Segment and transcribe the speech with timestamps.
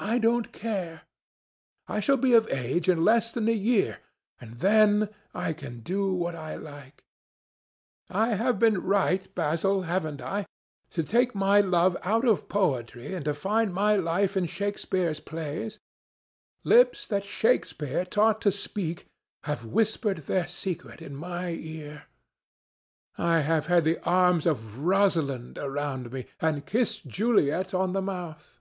[0.00, 1.02] I don't care.
[1.88, 3.98] I shall be of age in less than a year,
[4.40, 7.02] and then I can do what I like.
[8.08, 10.46] I have been right, Basil, haven't I,
[10.90, 15.80] to take my love out of poetry and to find my wife in Shakespeare's plays?
[16.62, 19.06] Lips that Shakespeare taught to speak
[19.42, 22.04] have whispered their secret in my ear.
[23.18, 28.54] I have had the arms of Rosalind around me, and kissed Juliet on the mouth."